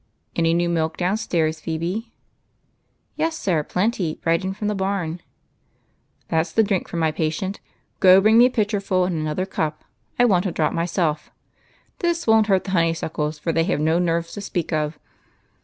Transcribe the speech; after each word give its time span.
Any 0.35 0.55
new 0.55 0.67
milk 0.67 0.97
downstairs, 0.97 1.59
Phebe?" 1.59 2.11
"Yes, 3.17 3.37
sir, 3.37 3.61
plenty,— 3.61 4.19
right 4.25 4.43
in 4.43 4.51
from 4.55 4.67
the 4.67 4.73
barn."" 4.73 5.21
That 6.29 6.47
's 6.47 6.51
the 6.51 6.63
drink 6.63 6.87
for 6.87 6.97
my 6.97 7.11
patient. 7.11 7.59
Go 7.99 8.19
bring 8.19 8.39
me 8.39 8.45
a 8.45 8.47
UNCLES. 8.47 8.55
31 8.55 8.65
pitcherful, 8.65 9.05
and 9.05 9.15
another 9.17 9.45
ciip; 9.45 9.73
I 10.17 10.25
want 10.25 10.47
a 10.47 10.51
draught 10.51 10.73
myself. 10.73 11.29
This 11.99 12.25
won't 12.25 12.47
hurt 12.47 12.63
the 12.63 12.71
honeysuckles, 12.71 13.37
for 13.37 13.51
they 13.51 13.65
have 13.65 13.79
no 13.79 13.99
nerves 13.99 14.33
to 14.33 14.41
speak 14.41 14.73
of." 14.73 14.97